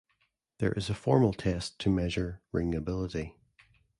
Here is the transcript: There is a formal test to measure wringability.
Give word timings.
There 0.57 0.71
is 0.71 0.89
a 0.89 0.95
formal 0.95 1.31
test 1.31 1.77
to 1.81 1.91
measure 1.91 2.41
wringability. 2.51 3.35